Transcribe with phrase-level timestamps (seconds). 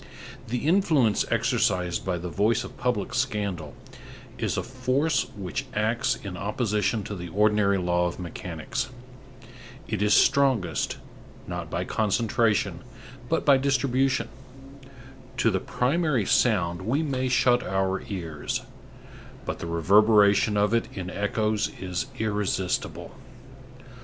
[0.47, 3.75] The influence exercised by the voice of public scandal
[4.39, 8.89] is a force which acts in opposition to the ordinary law of mechanics.
[9.87, 10.97] It is strongest,
[11.45, 12.79] not by concentration,
[13.29, 14.29] but by distribution.
[15.37, 18.63] To the primary sound we may shut our ears;
[19.45, 23.13] but the reverberation of it in echoes is irresistible.